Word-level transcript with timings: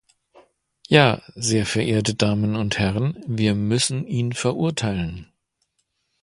Ja, 0.87 1.21
sehr 1.35 1.63
verehrte 1.67 2.15
Damen 2.15 2.55
und 2.55 2.79
Herren, 2.79 3.23
wir 3.27 3.53
müssen 3.53 4.07
ihn 4.07 4.33
verurteilen! 4.33 5.31